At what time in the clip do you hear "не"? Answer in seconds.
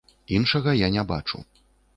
0.97-1.03